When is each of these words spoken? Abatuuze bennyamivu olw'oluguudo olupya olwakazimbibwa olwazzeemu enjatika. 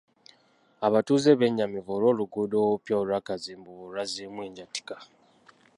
Abatuuze 0.87 1.29
bennyamivu 1.39 1.91
olw'oluguudo 1.97 2.55
olupya 2.65 2.95
olwakazimbibwa 3.01 3.81
olwazzeemu 3.85 4.39
enjatika. 4.47 4.95